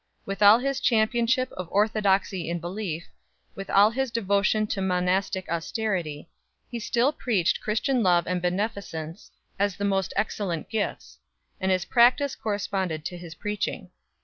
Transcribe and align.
With 0.25 0.41
all 0.41 0.57
his 0.57 0.79
championship 0.79 1.51
of 1.51 1.69
orthodoxy 1.71 2.49
in 2.49 2.57
belief, 2.57 3.05
with 3.53 3.69
all 3.69 3.91
his 3.91 4.09
devotion 4.09 4.65
to 4.65 4.81
monastic 4.81 5.47
austerity, 5.47 6.27
he 6.71 6.79
still 6.79 7.11
preached 7.13 7.61
Christian 7.61 8.01
love 8.01 8.25
and 8.25 8.41
beneficence 8.41 9.29
as 9.59 9.75
the 9.75 9.85
most 9.85 10.11
excellent 10.15 10.69
gifts; 10.71 11.19
and 11.59 11.71
his 11.71 11.85
practice 11.85 12.35
corresponded 12.35 13.05
to 13.05 13.15
his 13.19 13.35
preaching. 13.35 13.91